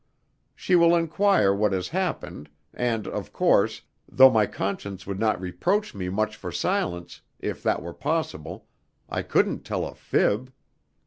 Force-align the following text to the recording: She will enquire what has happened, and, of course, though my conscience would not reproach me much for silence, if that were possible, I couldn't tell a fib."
She 0.55 0.75
will 0.75 0.95
enquire 0.95 1.53
what 1.53 1.73
has 1.73 1.89
happened, 1.89 2.49
and, 2.73 3.07
of 3.07 3.31
course, 3.31 3.83
though 4.11 4.31
my 4.31 4.47
conscience 4.47 5.05
would 5.05 5.19
not 5.19 5.39
reproach 5.39 5.93
me 5.93 6.09
much 6.09 6.35
for 6.35 6.51
silence, 6.51 7.21
if 7.39 7.61
that 7.61 7.83
were 7.83 7.93
possible, 7.93 8.65
I 9.09 9.21
couldn't 9.21 9.63
tell 9.63 9.85
a 9.85 9.93
fib." 9.93 10.51